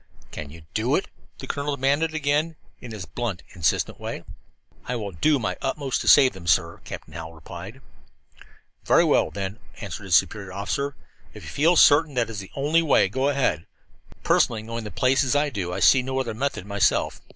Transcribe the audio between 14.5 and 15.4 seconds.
knowing the place as